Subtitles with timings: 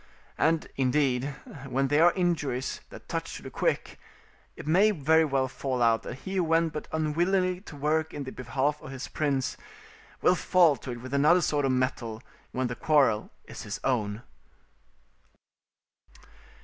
[0.39, 1.25] And, indeed,
[1.67, 3.99] when they are injuries that touch to the quick,
[4.55, 8.23] it may very well fall out that he who went but unwillingly to work in
[8.23, 9.57] the behalf of his prince
[10.23, 14.23] will fall to't with another sort of mettle when the quarrel is his own.